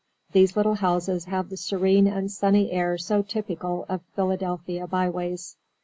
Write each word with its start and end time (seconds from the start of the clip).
These 0.31 0.57
little 0.57 0.73
houses 0.73 1.25
have 1.25 1.49
the 1.49 1.57
serene 1.57 2.07
and 2.07 2.31
sunny 2.31 2.71
air 2.71 2.97
so 2.97 3.21
typical 3.21 3.85
of 3.87 4.01
Philadelphia 4.15 4.87
byways. 4.87 5.57